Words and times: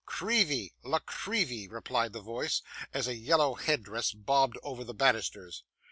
'Creevy 0.03 0.73
La 0.81 0.97
Creevy,' 0.97 1.67
replied 1.67 2.11
the 2.11 2.21
voice, 2.21 2.63
as 2.91 3.07
a 3.07 3.15
yellow 3.15 3.53
headdress 3.53 4.11
bobbed 4.13 4.57
over 4.63 4.83
the 4.83 4.95
banisters. 4.95 5.63